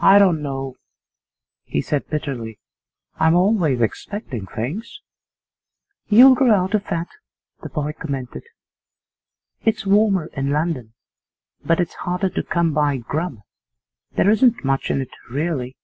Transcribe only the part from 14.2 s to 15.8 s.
isn't much in it really.